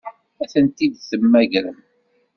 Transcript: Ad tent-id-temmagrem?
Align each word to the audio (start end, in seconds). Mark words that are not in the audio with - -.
Ad 0.41 0.49
tent-id-temmagrem? 0.51 1.77